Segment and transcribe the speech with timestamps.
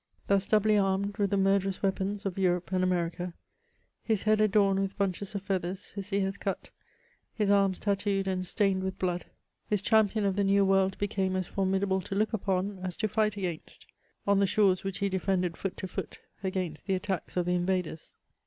[0.25, 3.35] Thus doubly armed with the murderous weapons of Europe and America,—
[4.01, 6.71] his head adorned with bunches of feathers, his ears cut,
[7.35, 9.25] his arms tatooed and stained with blood,
[9.69, 13.37] this champion of the New World became as formidable to look upon as to fight
[13.37, 13.85] against,
[14.25, 18.15] on the shores which he defended foot to foot against the attacks of the invaders.